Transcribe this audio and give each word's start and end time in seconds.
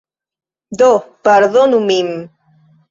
Do, 0.79 0.89
pardonu 1.29 1.85
min. 1.87 2.13